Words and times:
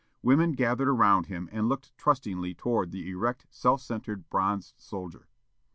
Women 0.23 0.53
gathered 0.53 0.87
around 0.87 1.27
him 1.27 1.47
and 1.51 1.69
looked 1.69 1.95
trustingly 1.95 2.55
toward 2.55 2.89
the 2.89 3.07
erect, 3.11 3.45
self 3.51 3.81
centred, 3.83 4.31
bronzed 4.31 4.73
soldier. 4.79 5.27